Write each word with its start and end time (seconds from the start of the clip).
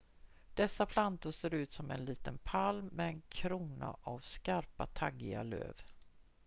dessa 0.53 0.85
plantor 0.85 1.31
ser 1.31 1.53
ut 1.53 1.73
som 1.73 1.91
en 1.91 2.05
liten 2.05 2.37
palm 2.37 2.85
med 2.85 3.07
en 3.07 3.21
krona 3.29 3.97
av 4.03 4.19
skarpa 4.19 4.85
taggiga 4.87 5.43
löv 5.43 5.81